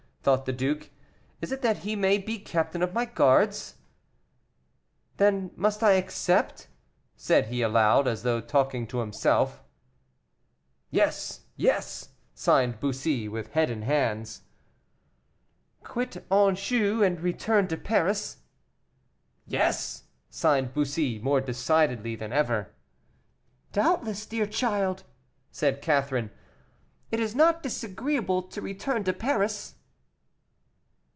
[0.23, 0.91] thought the duke;
[1.41, 3.77] "is it that he may be captain of my guards?
[5.17, 6.67] Then must I accept?"
[7.15, 9.63] said he aloud, as though talking to himself.
[10.91, 14.43] "Yes, yes!" signed Bussy, with head and hands.
[15.83, 18.43] "Quit Anjou, and return to Paris?"
[19.47, 22.75] "Yes!" signed Bussy, more decidedly than ever.
[23.71, 25.03] "Doubtless, dear child,"
[25.49, 26.29] said Catherine,
[27.09, 29.77] "it is not disagreeable to return to Paris."